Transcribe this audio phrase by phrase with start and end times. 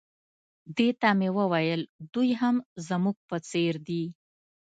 [0.77, 1.81] دې ته مې وویل
[2.13, 2.55] دوی هم
[2.87, 4.03] زموږ په څېر دي.